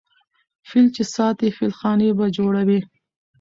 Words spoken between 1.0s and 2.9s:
ساتې فيلخانې به جوړوې.